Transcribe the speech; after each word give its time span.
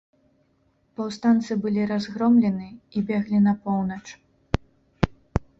Паўстанцы 1.01 1.57
былі 1.65 1.81
разгромлены 1.91 2.69
і 2.97 3.05
беглі 3.11 3.45
на 3.49 3.53
поўнач. 3.67 4.03